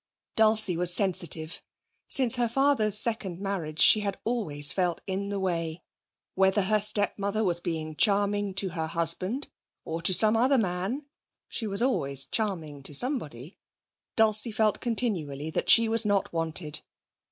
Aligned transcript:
Dulcie 0.35 0.75
was 0.77 0.91
sensitive; 0.91 1.61
since 2.07 2.37
her 2.37 2.49
father's 2.49 2.97
second 2.99 3.39
marriage 3.39 3.79
she 3.79 3.99
had 3.99 4.17
always 4.23 4.73
felt 4.73 4.99
in 5.05 5.29
the 5.29 5.39
way. 5.39 5.83
Whether 6.33 6.63
her 6.63 6.81
stepmother 6.81 7.43
was 7.43 7.59
being 7.59 7.95
charming 7.95 8.55
to 8.55 8.69
her 8.69 8.87
husband, 8.87 9.49
or 9.85 10.01
to 10.01 10.11
some 10.11 10.35
other 10.35 10.57
man 10.57 11.05
she 11.47 11.67
was 11.67 11.83
always 11.83 12.25
charming 12.25 12.81
to 12.81 12.95
somebody 12.95 13.59
Dulcie 14.15 14.51
felt 14.51 14.79
continually 14.79 15.51
that 15.51 15.69
she 15.69 15.87
was 15.87 16.03
not 16.03 16.33
wanted. 16.33 16.79